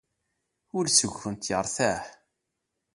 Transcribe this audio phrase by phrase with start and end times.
[0.77, 2.03] Ul seg-kent yertaḥ.